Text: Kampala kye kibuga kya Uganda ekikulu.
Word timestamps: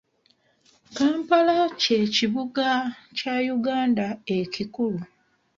Kampala 0.95 1.55
kye 1.81 1.99
kibuga 2.15 2.67
kya 3.17 3.35
Uganda 3.55 4.05
ekikulu. 4.39 4.99